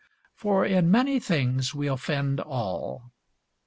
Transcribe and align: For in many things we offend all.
For 0.33 0.65
in 0.65 0.89
many 0.89 1.19
things 1.19 1.75
we 1.75 1.85
offend 1.85 2.39
all. 2.39 3.11